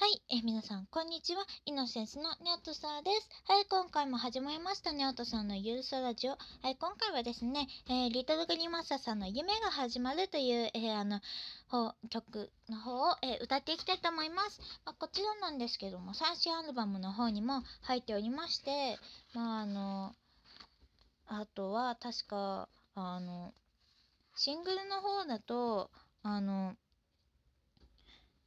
[0.00, 1.44] はい、えー皆さん、こんにちは。
[1.66, 3.28] イノセンスのニャットサーです。
[3.48, 6.30] はい、今回も始まりました、ニャットさんのゆるそラジオ。
[6.30, 6.38] は
[6.70, 11.20] い、今回はですね、えーリトルグリマッサさんの夢が始まるという、えーあの、
[12.10, 14.60] 曲の方を、えー歌っていきたいと思います。
[14.84, 19.00] まあ、こちらなんですけども、最新アルバムの方にも入っておりまして、
[19.34, 20.14] まあ、あの、
[21.26, 23.52] あとは確か、あの、
[24.36, 25.90] シングルの方だと、
[26.22, 26.76] あの、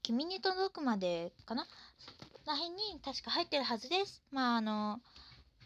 [0.04, 1.68] 君に届くまでかな？
[2.48, 4.24] らへんに確か入ってるはずです。
[4.32, 5.00] まああの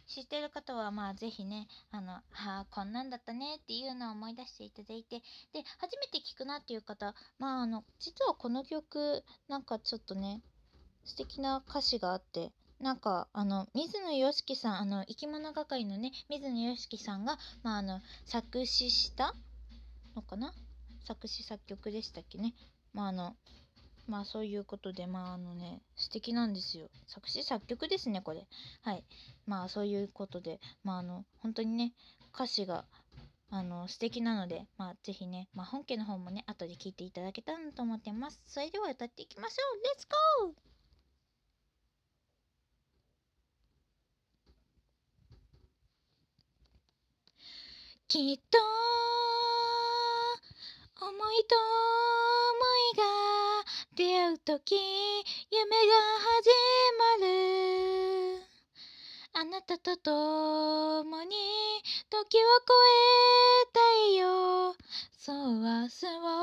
[0.08, 5.20] 知ってる方はまあぜひねあのはあこんなんだったねっていうのを思い出していただいて。
[5.54, 10.41] で初めて聞くなっていう方まああの実はこの曲なんかちょっとね
[11.05, 19.34] 素敵な歌詞があってなんかあの水野良樹さんあの生き物係のね水野良樹さんがまああの作詞した
[20.13, 20.54] のかな？
[21.08, 22.54] 作詞作曲でしたっけね？
[22.94, 23.36] まああの
[24.08, 26.90] まあそういうことでまああのね素敵なんですよ。
[27.08, 28.48] 作詞作曲ですねこれ。
[28.82, 29.04] はい。
[29.46, 31.93] まあそういうことでまああの本当にね
[32.34, 32.85] 歌詞が
[33.49, 38.41] あの素敵なのでまあぜひね、まあ、本家の方もね後で聞いていただけたらなと思ってます。
[38.46, 39.84] それでは歌っていきましょう。
[39.84, 40.08] レッツ
[40.43, 40.65] ゴー
[48.08, 48.60] きっと
[51.05, 51.74] 思いと
[54.26, 56.49] 会う時夢が始
[56.98, 58.41] まる。
[59.34, 61.35] あなたと共に
[62.09, 62.73] 時を越
[63.62, 63.79] えた
[64.09, 64.75] いよ。
[65.16, 66.34] そう明日を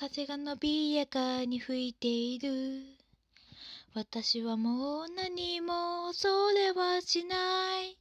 [0.00, 2.84] 風が伸びやかに吹いている。
[3.96, 7.34] 私はもう何も恐れはしな
[7.80, 7.98] い。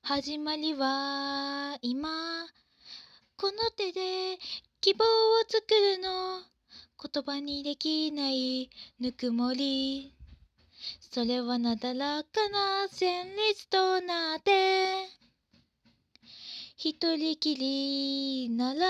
[0.00, 2.08] 始まりは今。
[3.36, 4.38] この手で
[4.80, 5.08] 希望を
[5.48, 6.40] 作るの。
[7.02, 8.70] 言葉にできない。
[9.00, 10.14] ぬくもり。
[11.00, 15.17] それはなだらかな旋律となって。
[16.80, 18.86] 一人きりなら声を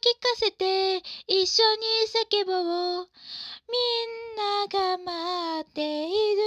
[0.00, 1.82] 聞かせて一緒に
[2.40, 2.52] 叫ぼ
[3.02, 3.08] う。
[3.68, 6.42] みんなが待っている。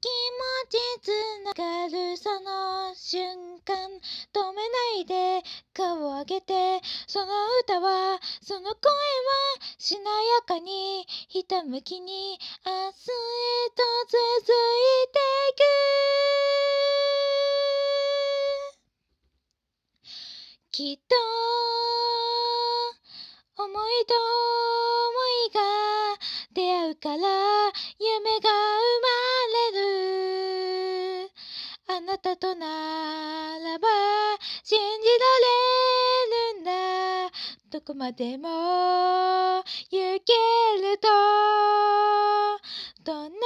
[0.00, 1.08] 気持ちつ
[1.44, 3.76] ながるその瞬間。
[4.32, 5.42] 止めないで
[5.72, 6.80] 顔を上げて。
[7.06, 7.26] その
[7.62, 8.76] 歌はその声は
[9.78, 12.92] しなやかにひたむきに明日へ
[13.70, 14.18] と続
[14.50, 15.05] いて。
[20.76, 21.16] きっと
[23.64, 25.16] 思いと思
[25.48, 25.60] いが
[26.52, 29.08] 出会うから夢が生ま
[29.72, 29.80] れ
[31.24, 31.30] る。
[31.88, 32.66] あなたとな
[33.58, 33.88] らば
[34.64, 35.24] 信じら
[36.52, 37.32] れるんだ。
[37.70, 40.34] どこまでも行け
[40.82, 41.08] ると。
[43.02, 43.38] どんな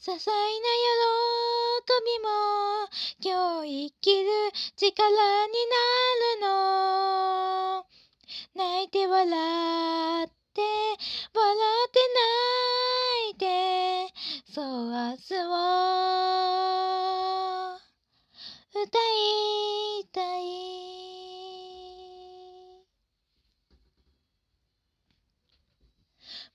[0.00, 0.42] 些細な
[1.28, 1.33] 喜
[1.86, 2.28] びも
[3.20, 4.30] 今日生きる
[4.76, 5.08] 力
[5.46, 5.76] にな
[6.36, 7.84] るの。
[8.54, 10.62] 泣いて笑って
[11.34, 11.56] 笑
[11.86, 12.00] って
[13.28, 14.14] 泣いて
[14.52, 15.54] そう明日を
[18.70, 20.42] 歌いたい。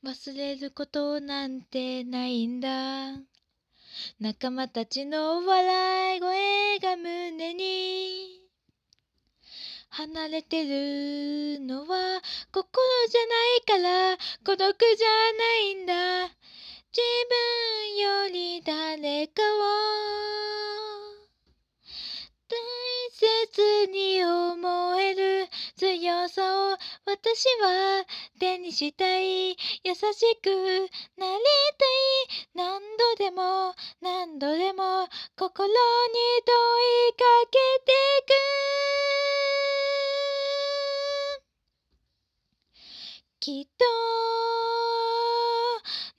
[0.02, 3.39] 忘れることなんてないんだ。
[4.20, 8.40] 仲間たちの笑い声が胸に。
[9.90, 12.22] 離れてるのは
[12.52, 12.78] 心
[13.10, 16.28] じゃないから孤独じゃないんだ。
[16.92, 19.42] 自分より誰か
[20.56, 20.59] を。
[23.52, 28.06] 切に思える強さを私は
[28.40, 29.56] 手にしたい優
[29.96, 30.50] しく
[31.18, 31.42] なり
[31.78, 32.82] たい何
[33.18, 35.08] 度でも何度でも
[35.38, 35.74] 心に
[36.46, 36.54] 問
[37.10, 37.92] いかけて
[38.26, 38.34] く
[43.40, 43.86] きっと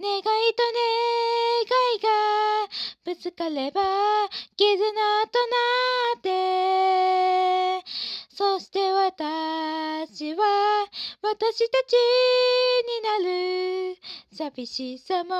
[0.00, 0.54] 願いと願い
[1.14, 1.19] が
[3.02, 3.80] ぶつかれば
[4.56, 4.76] 絆
[5.26, 5.56] とな
[6.18, 7.82] って。
[8.28, 10.86] そして私は
[11.22, 11.94] 私たち
[12.88, 13.30] にな
[13.94, 13.96] る。
[14.32, 15.30] 寂しさも。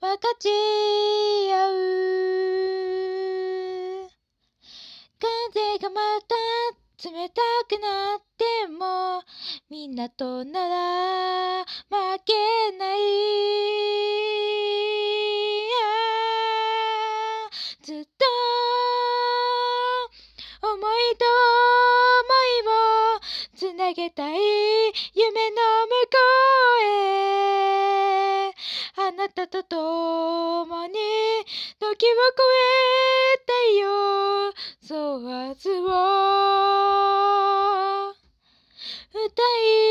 [0.00, 0.48] 分かち
[1.50, 1.72] 合う。
[5.18, 6.34] 風がまた
[7.10, 9.22] 冷たくなっても
[9.70, 12.32] みんなとなら負け
[12.76, 14.21] ない。
[23.92, 25.56] あげたい夢の
[25.86, 26.16] 向こ
[26.80, 28.48] うへ。
[28.96, 30.94] あなたと共に
[31.78, 34.54] 時を越えたよ。
[34.80, 35.92] そう明日を。
[39.12, 39.81] 歌い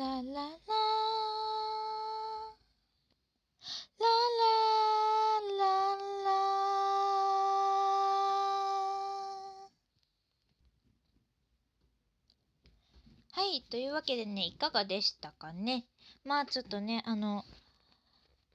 [0.00, 0.40] ラララララ
[5.58, 5.66] ラ
[6.24, 6.30] ラ
[13.32, 15.84] はい、というわけでね、いかがでしたかね？
[16.24, 17.44] まあちょっとね、あの、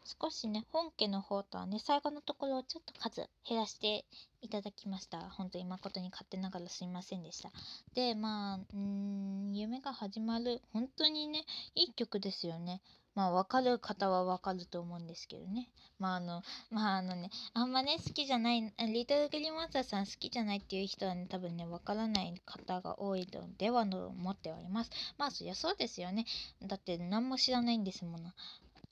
[0.05, 4.05] 少しね、本家の方とはね、最後のところをちょっと数減らして
[4.41, 5.31] いただきました。
[5.31, 7.51] 本当に誠に勝手ながらすみませんでした。
[7.95, 11.43] で、まあ、うーん、夢が始まる、本当にね、
[11.73, 12.81] いい曲ですよね。
[13.15, 15.69] まあ、わかる方はわかると思うんですけどね。
[15.97, 24.91] まあ、あの、まあ、あのね、あんまね、好きじゃない、あリトルグリーマンスターさん好きじゃないっていう人はね、多分ね、わからない方が多いのではと思っております。
[25.17, 26.25] まあ、そりゃそうですよね。
[26.61, 28.31] だって、何も知らないんですもの。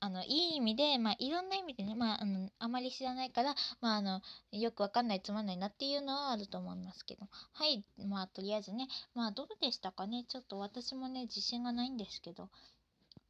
[0.03, 4.21] あの、いい意味で、まあ、いろんな意味でね、まあ、あの、あまり知らないから、まあ、あの、
[4.51, 7.25] よくわかんない、つまんないなっていうのはあると思いますけど。
[7.53, 7.85] はい。
[7.97, 10.25] まあ、とりあえずね、まあ、どうでしたかね？
[10.27, 12.49] ちょっと私もね、自信がないんですけど。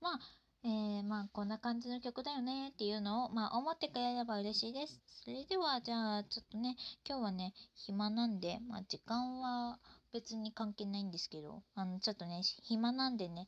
[0.01, 0.19] まあ、
[0.63, 4.99] えー、まあ、こんな感じの曲だよねっていうのを、まあ、思ってくれれば嬉しいです。
[5.25, 6.75] それでは、じゃあ、ちょっとね、
[7.07, 9.77] 今日はね、暇なんで、まあ、時間は
[10.11, 13.45] 別に関係ないんですけど、あの、ちょっとね、暇なんでね、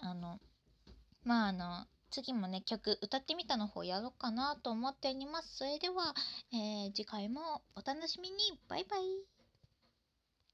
[0.00, 0.38] あの、
[1.24, 5.56] まあ、あの、次もね、曲、歌ってみたの方やろうかなと思っております。
[5.56, 6.14] それでは、
[6.52, 8.60] えー次回もお楽しみに。
[8.68, 9.37] バイバイ。